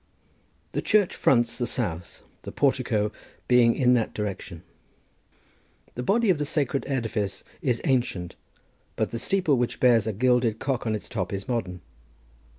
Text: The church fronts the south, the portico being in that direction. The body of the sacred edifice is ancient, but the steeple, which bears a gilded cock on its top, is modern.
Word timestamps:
The 0.71 0.81
church 0.81 1.15
fronts 1.15 1.59
the 1.59 1.67
south, 1.67 2.23
the 2.41 2.51
portico 2.51 3.11
being 3.47 3.75
in 3.75 3.93
that 3.93 4.15
direction. 4.15 4.63
The 5.93 6.01
body 6.01 6.31
of 6.31 6.39
the 6.39 6.43
sacred 6.45 6.85
edifice 6.87 7.43
is 7.61 7.83
ancient, 7.85 8.35
but 8.95 9.11
the 9.11 9.19
steeple, 9.19 9.57
which 9.57 9.79
bears 9.79 10.07
a 10.07 10.13
gilded 10.13 10.57
cock 10.57 10.87
on 10.87 10.95
its 10.95 11.07
top, 11.07 11.31
is 11.31 11.47
modern. 11.47 11.81